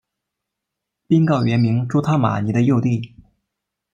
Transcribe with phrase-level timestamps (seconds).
[1.07, 3.13] 宾告原名朱他玛尼的幼弟。